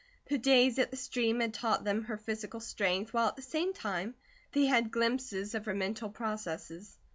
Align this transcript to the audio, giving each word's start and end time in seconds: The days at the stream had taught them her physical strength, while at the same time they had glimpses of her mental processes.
The 0.29 0.39
days 0.39 0.79
at 0.79 0.89
the 0.89 0.97
stream 0.97 1.41
had 1.41 1.53
taught 1.53 1.83
them 1.83 2.05
her 2.05 2.17
physical 2.17 2.59
strength, 2.59 3.13
while 3.13 3.27
at 3.27 3.35
the 3.35 3.43
same 3.43 3.71
time 3.71 4.15
they 4.51 4.65
had 4.65 4.89
glimpses 4.89 5.53
of 5.53 5.65
her 5.67 5.75
mental 5.75 6.09
processes. 6.09 6.97